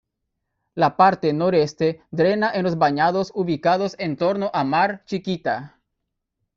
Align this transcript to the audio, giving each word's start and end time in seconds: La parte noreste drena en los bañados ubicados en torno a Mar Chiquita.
La 0.83 0.87
parte 1.01 1.31
noreste 1.31 1.91
drena 2.09 2.49
en 2.55 2.63
los 2.63 2.79
bañados 2.79 3.31
ubicados 3.35 3.95
en 3.99 4.17
torno 4.17 4.49
a 4.51 4.63
Mar 4.63 5.03
Chiquita. 5.05 5.77